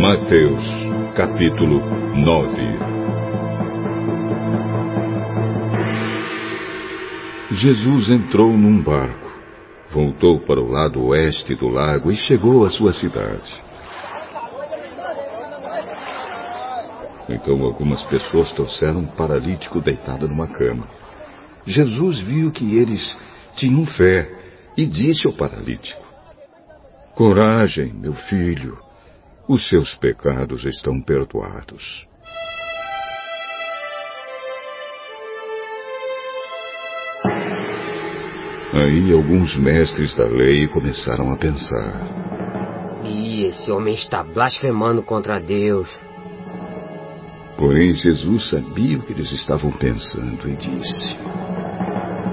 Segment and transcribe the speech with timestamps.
[0.00, 0.64] Mateus,
[1.16, 1.80] capítulo
[2.14, 2.78] 9
[7.50, 9.28] Jesus entrou num barco,
[9.90, 13.52] voltou para o lado oeste do lago e chegou à sua cidade.
[17.28, 20.86] Então algumas pessoas trouxeram um paralítico deitado numa cama.
[21.66, 23.16] Jesus viu que eles
[23.56, 24.30] tinham fé
[24.76, 26.06] e disse ao paralítico:
[27.16, 28.78] Coragem, meu filho,
[29.48, 32.06] os seus pecados estão perdoados.
[38.74, 43.02] Aí alguns mestres da lei começaram a pensar.
[43.02, 45.88] E esse homem está blasfemando contra Deus.
[47.56, 51.16] Porém, Jesus sabia o que eles estavam pensando e disse: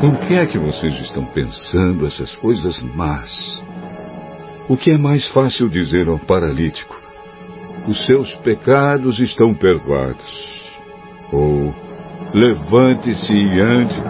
[0.00, 3.64] Por que é que vocês estão pensando essas coisas más?
[4.68, 7.00] O que é mais fácil dizer ao paralítico?
[7.86, 10.50] Os seus pecados estão perdoados.
[11.32, 11.72] Ou
[12.34, 14.02] levante-se e ande.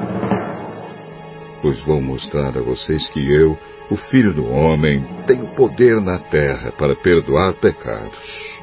[1.60, 3.58] Pois vou mostrar a vocês que eu,
[3.90, 8.56] o Filho do Homem, tenho poder na terra para perdoar pecados.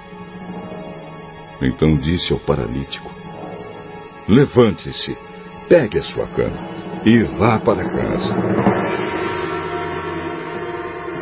[1.62, 3.12] Então disse ao paralítico:
[4.28, 5.16] Levante-se,
[5.70, 6.58] pegue a sua cama
[7.06, 8.83] e vá para casa.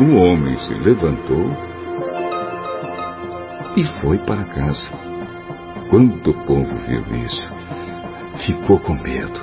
[0.01, 1.45] O homem se levantou
[3.77, 4.89] e foi para casa.
[5.91, 7.47] Quando o povo viu isso,
[8.43, 9.39] ficou com medo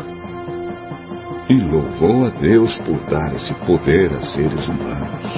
[1.49, 5.33] e louvou a Deus por dar esse poder a seres humanos.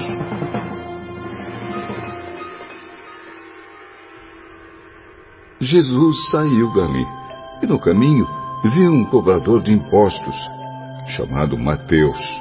[5.61, 7.07] Jesus saiu dali
[7.62, 8.27] e no caminho
[8.73, 10.34] viu um cobrador de impostos,
[11.09, 12.41] chamado Mateus,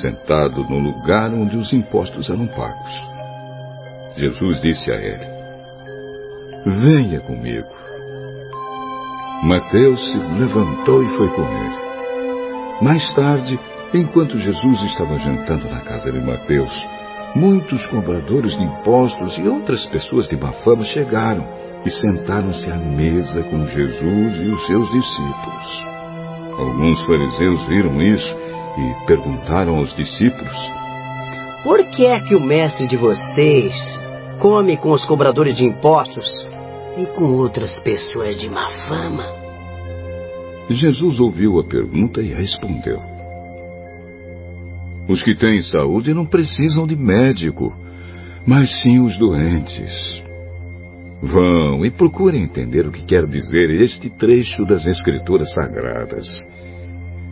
[0.00, 2.92] sentado no lugar onde os impostos eram pagos.
[4.16, 5.26] Jesus disse a ele:
[6.66, 7.68] Venha comigo.
[9.42, 11.76] Mateus se levantou e foi com ele.
[12.80, 13.58] Mais tarde,
[13.92, 16.72] enquanto Jesus estava jantando na casa de Mateus,
[17.34, 21.46] muitos cobradores de impostos e outras pessoas de má fama chegaram
[21.84, 25.86] e sentaram-se à mesa com Jesus e os seus discípulos.
[26.58, 28.45] Alguns fariseus viram isso
[28.78, 30.56] e perguntaram aos discípulos:
[31.62, 33.74] Por que é que o mestre de vocês
[34.40, 36.26] come com os cobradores de impostos
[36.96, 39.24] e com outras pessoas de má fama?
[40.68, 43.16] Jesus ouviu a pergunta e respondeu:
[45.08, 47.72] os que têm saúde não precisam de médico,
[48.44, 50.22] mas sim os doentes.
[51.22, 56.26] Vão e procurem entender o que quer dizer este trecho das Escrituras Sagradas.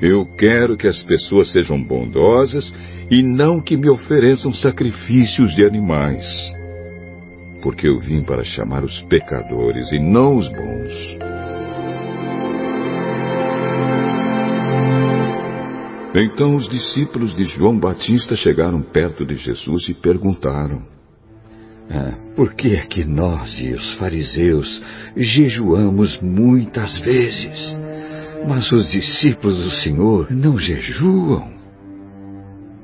[0.00, 2.72] Eu quero que as pessoas sejam bondosas
[3.10, 6.24] e não que me ofereçam sacrifícios de animais.
[7.62, 11.24] Porque eu vim para chamar os pecadores e não os bons.
[16.14, 20.82] Então os discípulos de João Batista chegaram perto de Jesus e perguntaram:
[21.90, 24.80] ah, Por que é que nós e os fariseus
[25.16, 27.76] jejuamos muitas vezes,
[28.46, 31.54] mas os discípulos do Senhor não jejuam?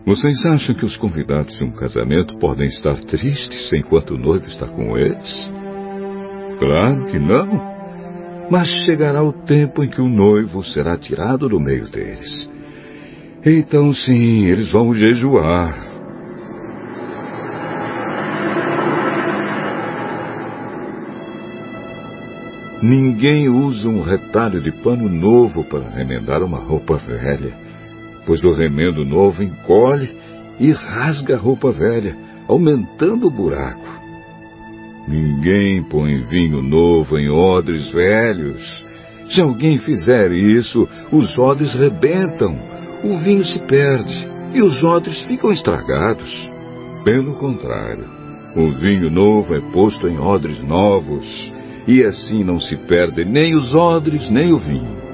[0.06, 4.66] Vocês acham que os convidados de um casamento podem estar tristes enquanto o noivo está
[4.66, 5.52] com eles?
[6.58, 7.70] Claro que não.
[8.50, 12.50] Mas chegará o tempo em que o noivo será tirado do meio deles.
[13.44, 15.89] Então sim, eles vão jejuar.
[22.82, 27.52] Ninguém usa um retalho de pano novo para remendar uma roupa velha,
[28.24, 30.10] pois o remendo novo encolhe
[30.58, 32.16] e rasga a roupa velha,
[32.48, 34.00] aumentando o buraco.
[35.06, 38.84] Ninguém põe vinho novo em odres velhos.
[39.30, 42.70] Se alguém fizer isso, os odres rebentam
[43.02, 46.30] o vinho se perde e os odres ficam estragados.
[47.04, 48.04] Pelo contrário,
[48.54, 51.26] o vinho novo é posto em odres novos,
[51.86, 55.10] e assim não se perde nem os odres nem o vinho.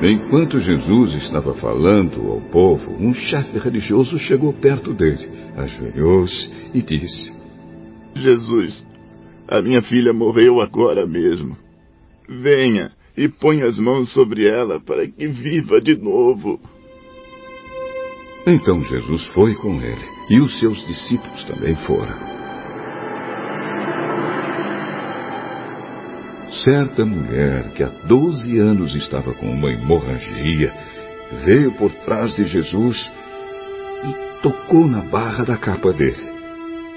[0.00, 7.32] Enquanto Jesus estava falando ao povo, um chefe religioso chegou perto dele, ajoelhou-se e disse:
[8.14, 8.86] Jesus,
[9.48, 11.56] a minha filha morreu agora mesmo
[12.28, 16.60] Venha e ponha as mãos sobre ela para que viva de novo.
[18.50, 22.16] Então Jesus foi com ele, e os seus discípulos também foram.
[26.64, 30.74] Certa mulher que há doze anos estava com uma hemorragia
[31.44, 32.98] veio por trás de Jesus
[34.04, 36.26] e tocou na barra da capa dele,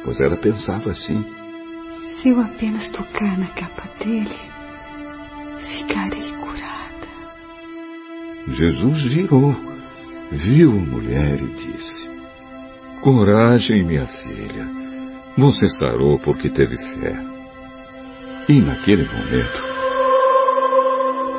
[0.06, 1.22] pois ela pensava assim:
[2.22, 4.40] Se eu apenas tocar na capa dele,
[5.68, 7.08] ficarei curada.
[8.48, 9.71] Jesus virou,
[10.32, 12.10] viu a mulher e disse:
[13.02, 14.68] Coragem, minha filha,
[15.38, 17.16] você sarou porque teve fé.
[18.48, 19.64] E naquele momento,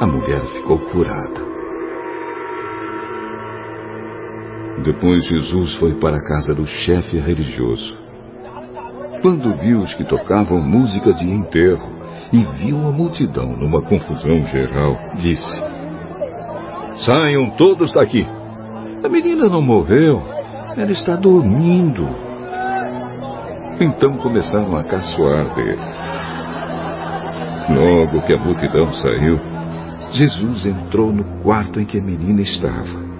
[0.01, 1.53] a mulher ficou curada.
[4.85, 7.99] Depois Jesus foi para a casa do chefe religioso.
[9.21, 11.93] Quando viu os que tocavam música de enterro
[12.33, 15.63] e viu a multidão numa confusão geral, disse:
[17.05, 18.27] Saiam todos daqui.
[19.03, 20.23] A menina não morreu,
[20.77, 22.07] ela está dormindo.
[23.81, 25.81] Então começaram a caçoar dele.
[27.71, 29.41] Logo que a multidão saiu,
[30.13, 33.13] Jesus entrou no quarto em que a menina estava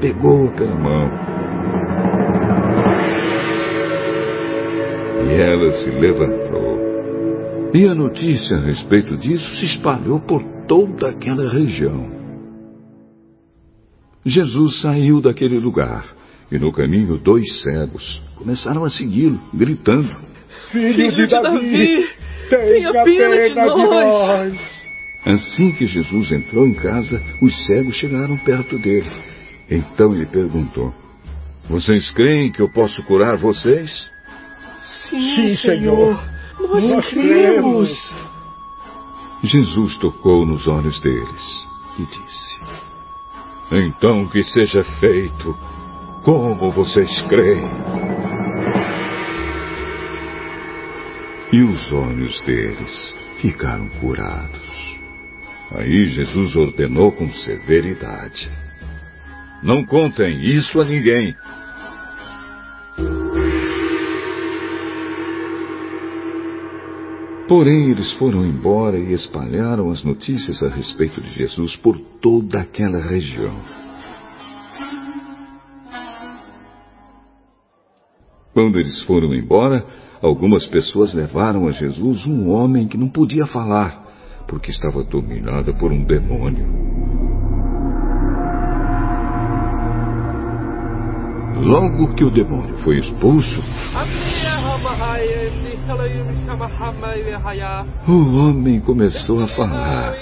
[0.00, 1.10] pegou-a pela mão.
[5.26, 6.80] E ela se levantou.
[7.74, 12.19] E a notícia a respeito disso se espalhou por toda aquela região.
[14.24, 16.04] Jesus saiu daquele lugar
[16.50, 20.08] e no caminho dois cegos começaram a segui-lo, gritando:
[20.70, 22.08] Filho, Filho de, Davi, Davi
[22.48, 24.80] tenha pena, de, nós.
[25.26, 29.10] Assim que Jesus entrou em casa, os cegos chegaram perto dele
[29.70, 30.92] então lhe perguntou:
[31.68, 33.90] Vocês creem que eu posso curar vocês?
[35.08, 36.20] Sim, Sim Senhor.
[36.58, 37.88] Nós, nós cremos.
[39.44, 41.66] Jesus tocou nos olhos deles
[41.98, 42.58] e disse:
[43.72, 45.56] Então que seja feito
[46.24, 47.70] como vocês creem.
[51.52, 54.98] E os olhos deles ficaram curados.
[55.72, 58.50] Aí Jesus ordenou com severidade:
[59.62, 61.34] não contem isso a ninguém.
[67.50, 73.00] Porém, eles foram embora e espalharam as notícias a respeito de Jesus por toda aquela
[73.00, 73.56] região.
[78.54, 79.84] Quando eles foram embora,
[80.22, 84.00] algumas pessoas levaram a Jesus um homem que não podia falar,
[84.46, 86.68] porque estava dominado por um demônio.
[91.64, 93.60] Logo que o demônio foi expulso,
[98.06, 100.14] o homem começou a falar.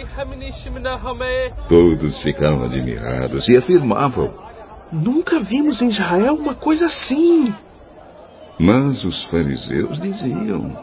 [1.68, 4.32] Todos ficaram admirados e afirmavam:
[4.92, 7.52] Nunca vimos em Israel uma coisa assim.
[8.58, 10.76] Mas os fariseus diziam: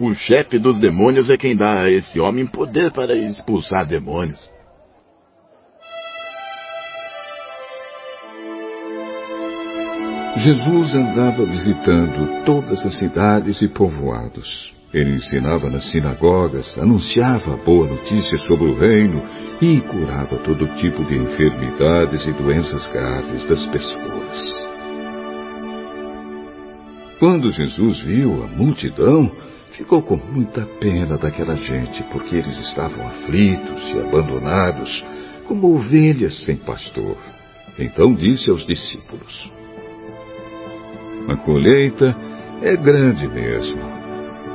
[0.00, 4.53] O chefe dos demônios é quem dá a esse homem poder para expulsar demônios.
[10.36, 14.74] Jesus andava visitando todas as cidades e povoados.
[14.92, 19.22] Ele ensinava nas sinagogas, anunciava a boa notícia sobre o reino
[19.62, 24.64] e curava todo tipo de enfermidades e doenças graves das pessoas.
[27.20, 29.30] Quando Jesus viu a multidão,
[29.70, 35.04] ficou com muita pena daquela gente, porque eles estavam aflitos e abandonados,
[35.46, 37.16] como ovelhas sem pastor.
[37.78, 39.63] Então disse aos discípulos:
[41.28, 42.14] a colheita
[42.62, 43.80] é grande mesmo,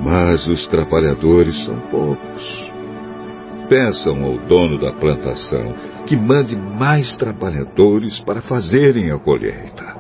[0.01, 2.69] mas os trabalhadores são poucos.
[3.67, 5.75] Peçam ao dono da plantação
[6.07, 9.99] que mande mais trabalhadores para fazerem a colheita.